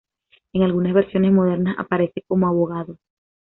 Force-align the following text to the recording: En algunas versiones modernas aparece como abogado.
En 0.53 0.63
algunas 0.63 0.95
versiones 0.95 1.31
modernas 1.31 1.75
aparece 1.77 2.23
como 2.27 2.47
abogado. 2.47 2.97